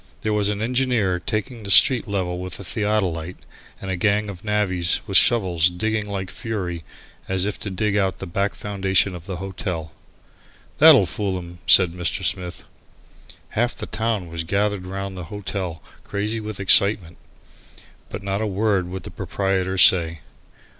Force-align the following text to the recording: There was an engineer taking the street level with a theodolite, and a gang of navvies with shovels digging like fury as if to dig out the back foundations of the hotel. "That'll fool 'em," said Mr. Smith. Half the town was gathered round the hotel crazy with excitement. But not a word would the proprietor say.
There 0.21 0.33
was 0.33 0.49
an 0.49 0.63
engineer 0.63 1.19
taking 1.19 1.61
the 1.61 1.69
street 1.69 2.07
level 2.07 2.39
with 2.39 2.59
a 2.59 2.63
theodolite, 2.63 3.37
and 3.79 3.91
a 3.91 3.95
gang 3.95 4.31
of 4.31 4.43
navvies 4.43 4.99
with 5.05 5.15
shovels 5.15 5.69
digging 5.69 6.07
like 6.07 6.31
fury 6.31 6.83
as 7.29 7.45
if 7.45 7.59
to 7.59 7.69
dig 7.69 7.95
out 7.95 8.17
the 8.17 8.25
back 8.25 8.55
foundations 8.55 9.13
of 9.13 9.27
the 9.27 9.35
hotel. 9.35 9.91
"That'll 10.79 11.05
fool 11.05 11.37
'em," 11.37 11.59
said 11.67 11.91
Mr. 11.91 12.25
Smith. 12.25 12.63
Half 13.49 13.75
the 13.75 13.85
town 13.85 14.27
was 14.29 14.43
gathered 14.43 14.87
round 14.87 15.15
the 15.15 15.25
hotel 15.25 15.83
crazy 16.03 16.39
with 16.39 16.59
excitement. 16.59 17.17
But 18.09 18.23
not 18.23 18.41
a 18.41 18.47
word 18.47 18.87
would 18.89 19.03
the 19.03 19.11
proprietor 19.11 19.77
say. 19.77 20.21